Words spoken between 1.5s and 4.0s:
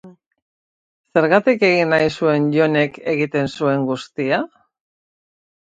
egin nahi zuen Johnek egiten zuen